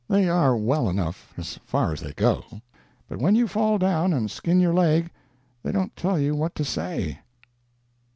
They 0.09 0.27
are 0.27 0.57
well 0.57 0.89
enough 0.89 1.31
as 1.37 1.59
far 1.63 1.93
as 1.93 1.99
they 2.01 2.13
go, 2.13 2.43
but 3.07 3.19
when 3.19 3.35
you 3.35 3.47
fall 3.47 3.77
down 3.77 4.13
and 4.13 4.31
skin 4.31 4.59
your 4.59 4.73
leg 4.73 5.11
they 5.61 5.71
don't 5.71 5.95
tell 5.95 6.17
you 6.17 6.33
what 6.33 6.55
to 6.55 6.65
say. 6.65 7.19